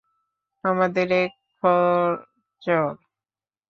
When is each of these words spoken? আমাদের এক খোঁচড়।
আমাদের 0.63 1.07
এক 1.23 1.31
খোঁচড়। 1.63 2.89